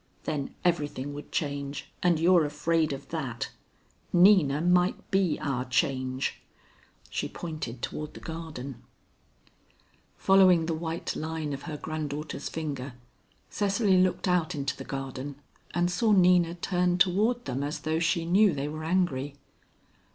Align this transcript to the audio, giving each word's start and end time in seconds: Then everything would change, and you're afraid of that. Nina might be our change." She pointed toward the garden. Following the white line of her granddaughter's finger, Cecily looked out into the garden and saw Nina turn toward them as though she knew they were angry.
Then 0.23 0.55
everything 0.65 1.13
would 1.13 1.31
change, 1.31 1.91
and 2.01 2.19
you're 2.19 2.43
afraid 2.43 2.91
of 2.91 3.09
that. 3.09 3.51
Nina 4.11 4.59
might 4.59 5.11
be 5.11 5.37
our 5.39 5.63
change." 5.63 6.41
She 7.11 7.29
pointed 7.29 7.83
toward 7.83 8.15
the 8.15 8.19
garden. 8.19 8.81
Following 10.17 10.65
the 10.65 10.73
white 10.73 11.15
line 11.15 11.53
of 11.53 11.61
her 11.69 11.77
granddaughter's 11.77 12.49
finger, 12.49 12.93
Cecily 13.51 14.01
looked 14.01 14.27
out 14.27 14.55
into 14.55 14.75
the 14.75 14.83
garden 14.85 15.35
and 15.71 15.91
saw 15.91 16.13
Nina 16.13 16.55
turn 16.55 16.97
toward 16.97 17.45
them 17.45 17.61
as 17.61 17.81
though 17.81 17.99
she 17.99 18.25
knew 18.25 18.53
they 18.55 18.67
were 18.67 18.83
angry. 18.83 19.35